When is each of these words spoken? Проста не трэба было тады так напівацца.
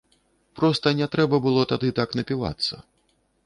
Проста 0.59 0.93
не 1.01 1.07
трэба 1.15 1.41
было 1.45 1.67
тады 1.75 1.95
так 2.03 2.19
напівацца. 2.21 2.85